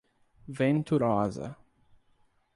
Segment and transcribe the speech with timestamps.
[0.47, 1.55] Venturosa